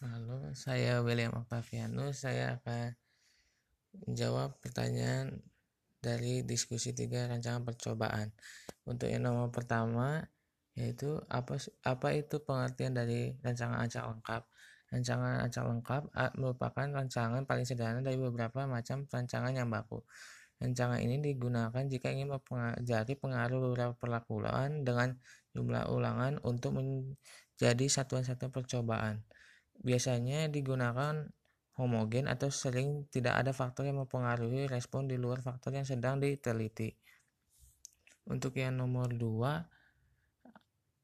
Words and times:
Halo, 0.00 0.48
saya 0.56 1.04
William 1.04 1.36
Octavianus. 1.36 2.24
Saya 2.24 2.56
akan 2.56 2.96
menjawab 4.08 4.56
pertanyaan 4.56 5.44
dari 6.00 6.40
diskusi 6.40 6.96
tiga 6.96 7.28
rancangan 7.28 7.68
percobaan. 7.68 8.32
Untuk 8.88 9.12
yang 9.12 9.28
nomor 9.28 9.52
pertama, 9.52 10.24
yaitu 10.72 11.20
apa 11.28 11.60
apa 11.84 12.16
itu 12.16 12.40
pengertian 12.40 12.96
dari 12.96 13.36
rancangan 13.44 13.84
acak 13.84 14.04
lengkap? 14.08 14.42
Rancangan 14.88 15.34
acak 15.44 15.64
lengkap 15.68 16.02
merupakan 16.40 16.86
rancangan 16.96 17.44
paling 17.44 17.68
sederhana 17.68 18.00
dari 18.00 18.16
beberapa 18.16 18.64
macam 18.64 19.04
rancangan 19.04 19.52
yang 19.52 19.68
baku. 19.68 20.00
Rancangan 20.64 20.96
ini 21.04 21.20
digunakan 21.20 21.84
jika 21.84 22.08
ingin 22.08 22.32
mempelajari 22.32 23.20
pengaruh 23.20 23.68
beberapa 23.68 23.92
perlakuan 24.00 24.80
dengan 24.80 25.20
jumlah 25.52 25.92
ulangan 25.92 26.40
untuk 26.40 26.80
menjadi 26.80 27.84
satuan-satuan 27.84 28.48
percobaan 28.48 29.28
biasanya 29.80 30.48
digunakan 30.52 31.32
homogen 31.80 32.28
atau 32.28 32.52
sering 32.52 33.08
tidak 33.08 33.40
ada 33.40 33.56
faktor 33.56 33.88
yang 33.88 34.04
mempengaruhi 34.04 34.68
respon 34.68 35.08
di 35.08 35.16
luar 35.16 35.40
faktor 35.40 35.72
yang 35.72 35.88
sedang 35.88 36.20
diteliti. 36.20 36.92
Untuk 38.28 38.52
yang 38.60 38.76
nomor 38.76 39.10
dua, 39.16 39.64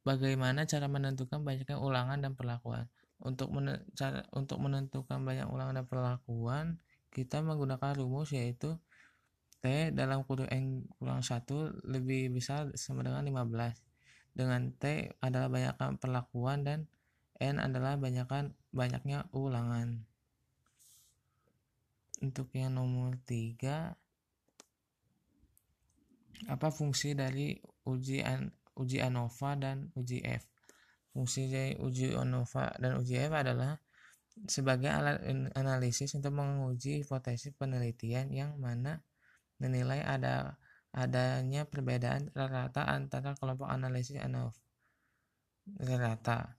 bagaimana 0.05 0.69
cara 0.69 0.87
menentukan 0.87 1.41
banyaknya 1.41 1.81
ulangan 1.81 2.21
dan 2.21 2.33
perlakuan? 2.37 2.93
Untuk, 3.17 3.49
men 3.49 3.81
cara, 3.97 4.29
untuk 4.37 4.61
menentukan 4.61 5.25
banyak 5.25 5.49
ulangan 5.49 5.81
dan 5.81 5.87
perlakuan, 5.89 6.67
kita 7.09 7.41
menggunakan 7.41 7.97
rumus 7.97 8.37
yaitu 8.37 8.77
T 9.65 9.91
dalam 9.97 10.23
kurung 10.29 10.47
N 10.53 10.85
kurang 11.01 11.25
1 11.25 11.43
lebih 11.89 12.29
besar 12.31 12.69
sama 12.77 13.01
dengan 13.01 13.25
15. 13.25 13.81
Dengan 14.37 14.69
T 14.77 15.17
adalah 15.25 15.49
banyakkan 15.49 15.97
perlakuan 15.97 16.61
dan 16.63 16.93
N 17.41 17.57
adalah 17.57 17.97
banyakkan 17.97 18.53
banyaknya 18.77 19.25
ulangan. 19.33 20.05
Untuk 22.21 22.53
yang 22.53 22.77
nomor 22.77 23.17
tiga, 23.25 23.97
apa 26.49 26.69
fungsi 26.69 27.17
dari 27.17 27.57
uji 27.89 28.21
an, 28.21 28.53
uji 28.77 29.01
ANOVA 29.01 29.51
dan 29.57 29.77
uji 29.97 30.21
F? 30.21 30.45
Fungsi 31.17 31.49
dari 31.49 31.73
uji 31.81 32.13
ANOVA 32.13 32.77
dan 32.77 33.01
uji 33.01 33.17
F 33.21 33.33
adalah 33.33 33.81
sebagai 34.45 34.93
alat 34.93 35.25
analisis 35.57 36.13
untuk 36.13 36.37
menguji 36.37 37.01
hipotesis 37.01 37.57
penelitian 37.57 38.29
yang 38.29 38.61
mana 38.61 39.01
menilai 39.57 40.05
ada 40.05 40.61
adanya 40.93 41.65
perbedaan 41.65 42.29
rata 42.37 42.85
antara 42.85 43.33
kelompok 43.33 43.69
analisis 43.69 44.21
ANOVA 44.21 44.61
rata 45.97 46.57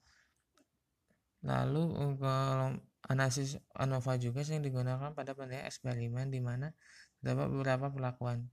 Lalu 1.46 2.18
kalau 2.18 2.74
analisis 3.08 3.62
ANOVA 3.78 4.18
juga 4.18 4.42
sering 4.42 4.66
digunakan 4.66 5.14
pada 5.14 5.38
penelitian 5.38 5.70
eksperimen 5.70 6.28
di 6.34 6.42
mana 6.42 6.74
terdapat 7.22 7.48
beberapa 7.54 7.88
perlakuan. 7.94 8.50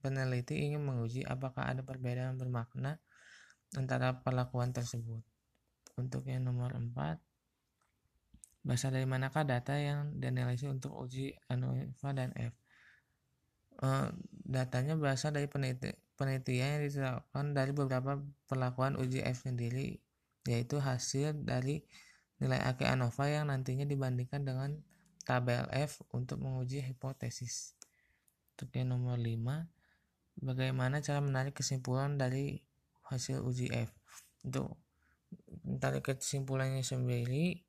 Peneliti 0.00 0.56
ingin 0.64 0.80
menguji 0.80 1.28
apakah 1.28 1.68
ada 1.68 1.84
perbedaan 1.84 2.40
bermakna 2.40 2.96
antara 3.76 4.24
perlakuan 4.24 4.72
tersebut. 4.72 5.20
Untuk 6.00 6.24
yang 6.24 6.48
nomor 6.48 6.72
4, 6.72 7.20
bahasa 8.64 8.88
dari 8.88 9.04
manakah 9.04 9.44
data 9.44 9.76
yang 9.76 10.16
dianalisis 10.16 10.72
untuk 10.72 10.96
uji 10.96 11.36
ANOVA 11.52 12.10
dan 12.16 12.32
F? 12.32 12.56
Uh, 13.80 14.12
datanya 14.44 14.92
berasal 14.96 15.32
dari 15.32 15.48
penelitian 15.48 16.68
yang 16.80 16.82
diterapkan 16.84 17.56
dari 17.56 17.72
beberapa 17.72 18.20
perlakuan 18.44 18.96
uji 18.96 19.24
F 19.24 19.48
sendiri, 19.48 20.00
yaitu 20.48 20.80
hasil 20.80 21.36
dari 21.44 21.84
nilai 22.40 22.56
AK 22.56 22.96
ANOVA 22.96 23.24
yang 23.28 23.52
nantinya 23.52 23.84
dibandingkan 23.84 24.44
dengan 24.44 24.80
tabel 25.28 25.68
F 25.70 26.00
untuk 26.16 26.40
menguji 26.40 26.80
hipotesis. 26.80 27.76
Untuk 28.56 28.72
yang 28.76 28.96
nomor 28.96 29.20
5, 29.20 29.36
bagaimana 30.40 31.04
cara 31.04 31.20
menarik 31.20 31.56
kesimpulan 31.56 32.16
dari 32.16 32.60
hasil 33.08 33.44
uji 33.44 33.68
F? 33.72 33.92
Untuk 34.44 34.80
menarik 35.64 36.04
kesimpulannya 36.04 36.80
sendiri 36.80 37.60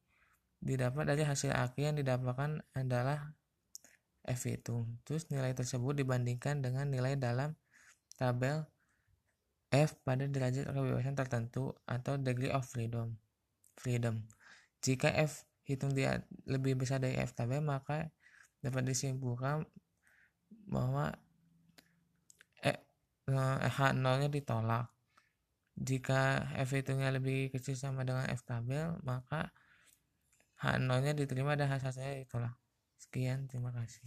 didapat 0.62 1.10
dari 1.10 1.28
hasil 1.28 1.52
AK 1.52 1.76
yang 1.82 1.96
didapatkan 2.00 2.64
adalah 2.78 3.36
F 4.24 4.42
itu. 4.48 4.86
Terus 5.04 5.28
nilai 5.34 5.52
tersebut 5.52 5.98
dibandingkan 5.98 6.62
dengan 6.62 6.88
nilai 6.88 7.18
dalam 7.18 7.58
tabel 8.16 8.70
F 9.72 9.96
pada 10.04 10.28
derajat 10.28 10.68
kebebasan 10.68 11.16
tertentu 11.16 11.72
atau 11.88 12.20
degree 12.20 12.52
of 12.52 12.68
freedom. 12.68 13.16
Freedom. 13.80 14.20
Jika 14.84 15.08
F 15.16 15.48
hitung 15.64 15.96
dia 15.96 16.28
lebih 16.44 16.76
besar 16.76 17.00
dari 17.00 17.16
F 17.16 17.32
tabel, 17.32 17.64
maka 17.64 18.12
dapat 18.60 18.84
disimpulkan 18.84 19.64
bahwa 20.68 21.16
e, 22.60 22.76
eh, 22.76 23.70
H0-nya 23.72 24.28
ditolak. 24.28 24.92
Jika 25.80 26.52
F 26.60 26.76
hitungnya 26.76 27.16
lebih 27.16 27.56
kecil 27.56 27.80
sama 27.80 28.04
dengan 28.04 28.28
F 28.28 28.44
tabel, 28.44 29.00
maka 29.08 29.56
H0-nya 30.60 31.16
diterima 31.16 31.56
dan 31.56 31.72
H1-nya 31.72 32.28
ditolak. 32.28 32.54
Sekian, 33.00 33.48
terima 33.48 33.72
kasih. 33.72 34.06